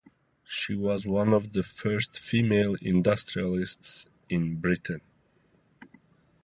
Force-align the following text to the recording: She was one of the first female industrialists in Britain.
She 0.47 0.73
was 0.73 1.05
one 1.05 1.31
of 1.31 1.53
the 1.53 1.61
first 1.61 2.17
female 2.17 2.73
industrialists 2.81 4.07
in 4.29 4.55
Britain. 4.55 5.01